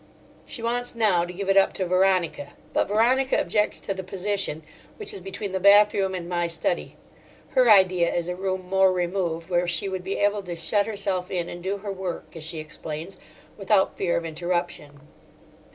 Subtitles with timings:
[0.47, 4.63] She wants now to give it up to Veronica, but Veronica objects to the position,
[4.97, 6.95] which is between the bathroom and my study.
[7.49, 11.29] Her idea is a room more removed, where she would be able to shut herself
[11.29, 13.17] in and do her work, as she explains,
[13.59, 15.01] without fear of interruption.